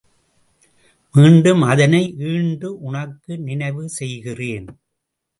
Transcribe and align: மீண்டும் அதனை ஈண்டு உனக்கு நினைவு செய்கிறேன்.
மீண்டும் 1.15 1.61
அதனை 1.61 2.01
ஈண்டு 2.29 2.69
உனக்கு 2.79 3.33
நினைவு 3.39 3.83
செய்கிறேன். 3.89 4.67